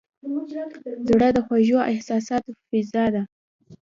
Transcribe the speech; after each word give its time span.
زړه 1.09 1.27
د 1.35 1.37
خوږو 1.45 1.79
احساساتو 1.93 2.49
فضا 2.69 3.05
ده. 3.13 3.23